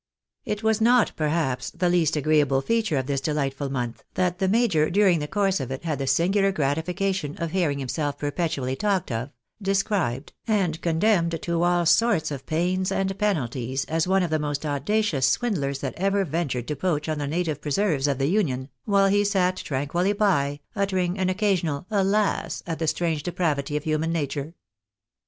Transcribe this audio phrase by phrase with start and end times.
[0.45, 4.47] It was not, perhaps, the least agreeable feature of this delight ful month, that the
[4.47, 9.11] major during the course of it had the singular gratification of hearing himself perpetually talked
[9.11, 9.29] of,
[9.61, 14.65] described, and condemned to all sorts of pains and penalties, as one of the most
[14.65, 19.05] audacious swindlers that ever ventured to poach on the native preserves of the Union, while
[19.07, 24.55] he sat tranquilly by, uttering an occasional" alas!" at the strange depravity of human nature.